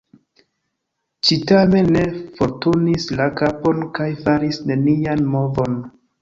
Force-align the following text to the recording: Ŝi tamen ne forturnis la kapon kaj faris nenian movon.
Ŝi 1.27 1.35
tamen 1.51 1.91
ne 1.97 2.05
forturnis 2.39 3.05
la 3.19 3.27
kapon 3.43 3.85
kaj 3.99 4.09
faris 4.25 4.61
nenian 4.71 5.23
movon. 5.37 5.79